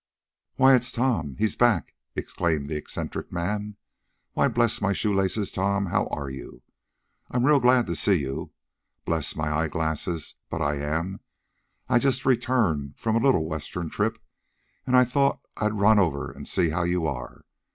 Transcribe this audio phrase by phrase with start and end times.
[0.55, 3.77] "Why, it's Tom he's back!" exclaimed the eccentric man.
[4.33, 5.85] "Why, bless my shoe laces, Tom!
[5.85, 6.63] how are you?
[7.29, 8.51] I'm real glad to see you.
[9.05, 11.19] Bless my eyeglasses, but I am!
[11.87, 14.17] I just returned from a little western trip,
[14.87, 17.45] and I thought I'd rUn over and see how you are.